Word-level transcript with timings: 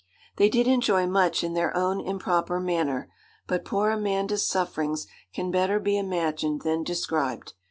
They 0.37 0.49
did 0.49 0.65
enjoy 0.67 1.05
much 1.05 1.43
in 1.43 1.53
their 1.53 1.77
own 1.77 2.01
improper 2.03 2.59
manner, 2.59 3.11
but 3.45 3.63
poor 3.63 3.91
Amanda's 3.91 4.47
sufferings 4.47 5.05
can 5.31 5.51
better 5.51 5.79
be 5.79 5.95
imagined 5.95 6.63
than 6.63 6.81
described. 6.83 7.53